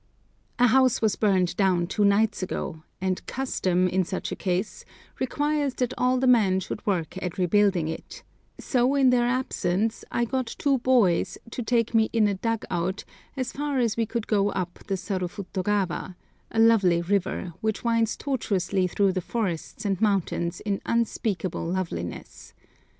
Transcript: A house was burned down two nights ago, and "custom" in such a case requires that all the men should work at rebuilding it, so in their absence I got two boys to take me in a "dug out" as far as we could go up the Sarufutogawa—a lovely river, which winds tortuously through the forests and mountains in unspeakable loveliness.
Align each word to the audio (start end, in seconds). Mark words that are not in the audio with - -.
A 0.57 0.65
house 0.69 0.99
was 0.99 1.15
burned 1.15 1.55
down 1.57 1.85
two 1.85 2.03
nights 2.03 2.41
ago, 2.41 2.81
and 2.99 3.23
"custom" 3.27 3.87
in 3.87 4.03
such 4.03 4.31
a 4.31 4.35
case 4.35 4.83
requires 5.19 5.75
that 5.75 5.93
all 5.95 6.17
the 6.17 6.25
men 6.25 6.59
should 6.59 6.83
work 6.87 7.21
at 7.21 7.37
rebuilding 7.37 7.87
it, 7.87 8.23
so 8.59 8.95
in 8.95 9.11
their 9.11 9.27
absence 9.27 10.03
I 10.11 10.25
got 10.25 10.47
two 10.47 10.79
boys 10.79 11.37
to 11.51 11.61
take 11.61 11.93
me 11.93 12.09
in 12.13 12.27
a 12.27 12.33
"dug 12.33 12.65
out" 12.71 13.03
as 13.37 13.51
far 13.51 13.77
as 13.77 13.95
we 13.95 14.07
could 14.07 14.25
go 14.25 14.49
up 14.49 14.79
the 14.87 14.95
Sarufutogawa—a 14.95 16.59
lovely 16.59 17.03
river, 17.03 17.53
which 17.61 17.83
winds 17.83 18.17
tortuously 18.17 18.87
through 18.87 19.11
the 19.11 19.21
forests 19.21 19.85
and 19.85 20.01
mountains 20.01 20.61
in 20.61 20.81
unspeakable 20.83 21.67
loveliness. 21.67 22.55